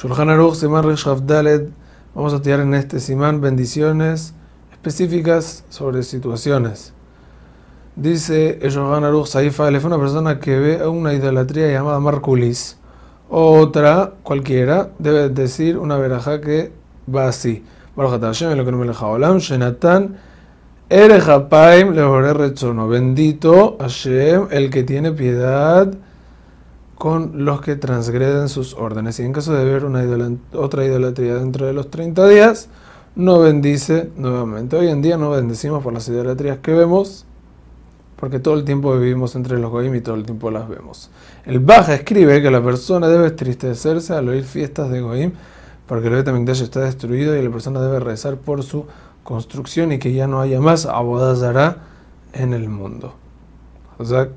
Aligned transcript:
Shulchan 0.00 0.30
Aruch, 0.30 0.54
Simán 0.54 0.86
Dalet. 1.26 1.68
Vamos 2.14 2.32
a 2.32 2.36
estudiar 2.36 2.60
en 2.60 2.72
este 2.72 3.00
Simán 3.00 3.42
bendiciones 3.42 4.32
específicas 4.72 5.62
sobre 5.68 6.04
situaciones. 6.04 6.94
Dice 7.96 8.60
el 8.62 8.70
Shulchan 8.70 9.04
Aruch 9.04 9.26
Saifa, 9.26 9.70
fue 9.78 9.88
una 9.88 9.98
persona 9.98 10.40
que 10.40 10.58
ve 10.58 10.86
una 10.86 11.12
idolatría 11.12 11.70
llamada 11.70 12.00
Marculis. 12.00 12.78
Otra, 13.28 14.14
cualquiera, 14.22 14.88
debe 14.98 15.28
decir 15.28 15.76
una 15.76 15.98
verajá 15.98 16.40
que 16.40 16.72
va 17.14 17.28
así. 17.28 17.62
Bendito 22.88 23.76
Hashem, 23.78 24.48
el 24.50 24.70
que 24.70 24.82
tiene 24.82 25.12
piedad 25.12 25.92
con 27.00 27.46
los 27.46 27.62
que 27.62 27.76
transgreden 27.76 28.50
sus 28.50 28.74
órdenes. 28.74 29.18
Y 29.20 29.22
en 29.22 29.32
caso 29.32 29.54
de 29.54 29.64
ver 29.64 29.86
una 29.86 30.04
otra 30.52 30.84
idolatría 30.84 31.36
dentro 31.36 31.64
de 31.64 31.72
los 31.72 31.90
30 31.90 32.28
días, 32.28 32.68
no 33.16 33.40
bendice 33.40 34.10
nuevamente. 34.18 34.76
Hoy 34.76 34.88
en 34.88 35.00
día 35.00 35.16
no 35.16 35.30
bendecimos 35.30 35.82
por 35.82 35.94
las 35.94 36.06
idolatrías 36.08 36.58
que 36.58 36.74
vemos, 36.74 37.24
porque 38.16 38.38
todo 38.38 38.52
el 38.52 38.66
tiempo 38.66 38.94
vivimos 38.98 39.34
entre 39.34 39.58
los 39.58 39.70
goyim 39.70 39.94
y 39.94 40.02
todo 40.02 40.14
el 40.14 40.24
tiempo 40.24 40.50
las 40.50 40.68
vemos. 40.68 41.10
El 41.46 41.60
Baja 41.60 41.94
escribe 41.94 42.42
que 42.42 42.50
la 42.50 42.62
persona 42.62 43.08
debe 43.08 43.28
entristecerse 43.28 44.12
al 44.12 44.28
oír 44.28 44.44
fiestas 44.44 44.90
de 44.90 45.00
goyim, 45.00 45.32
porque 45.86 46.08
el 46.08 46.16
Betamikdash 46.16 46.60
está 46.60 46.80
destruido 46.80 47.34
y 47.34 47.42
la 47.42 47.50
persona 47.50 47.80
debe 47.80 48.00
rezar 48.00 48.36
por 48.36 48.62
su 48.62 48.84
construcción 49.22 49.90
y 49.92 49.98
que 49.98 50.12
ya 50.12 50.26
no 50.26 50.42
haya 50.42 50.60
más 50.60 50.84
abodazara 50.84 51.78
en 52.34 52.52
el 52.52 52.68
mundo. 52.68 53.14
Zak. 54.04 54.32